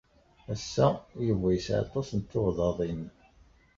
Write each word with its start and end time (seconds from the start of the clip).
Ass-a, 0.53 0.87
Yuba 1.27 1.47
yesɛa 1.55 1.79
aṭas 1.83 2.07
n 2.13 2.19
tuɣdaḍin. 2.21 3.01